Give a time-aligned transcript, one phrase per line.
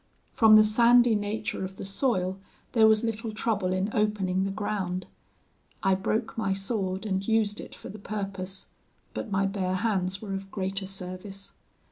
[0.33, 2.39] From the sandy nature of the soil
[2.71, 5.05] there was little trouble in opening the ground.
[5.83, 8.65] I broke my sword and used it for the purpose;
[9.13, 11.51] but my bare hands were of greater service.